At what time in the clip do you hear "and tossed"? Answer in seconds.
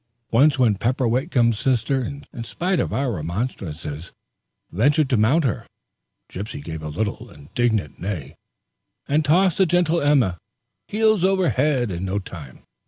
9.07-9.59